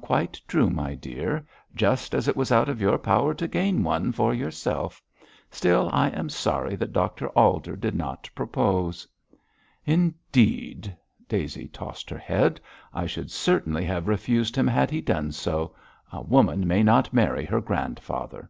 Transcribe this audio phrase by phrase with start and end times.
[0.00, 4.10] 'Quite true, my dear; just as it was out of your power to gain one
[4.10, 5.02] for yourself.
[5.50, 9.06] Still, I am sorry that Dr Alder did not propose.'
[9.84, 10.96] 'Indeed!'
[11.28, 12.58] Daisy tossed her head.
[12.94, 15.74] 'I should certainly have refused him had he done so.
[16.10, 18.48] A woman may not marry her grandfather.'